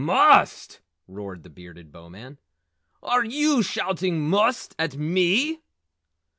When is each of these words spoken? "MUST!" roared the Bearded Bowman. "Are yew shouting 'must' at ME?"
"MUST!" 0.03 0.81
roared 1.07 1.43
the 1.43 1.49
Bearded 1.51 1.91
Bowman. 1.91 2.39
"Are 3.03 3.23
yew 3.23 3.61
shouting 3.61 4.19
'must' 4.31 4.73
at 4.79 4.97
ME?" 4.97 5.61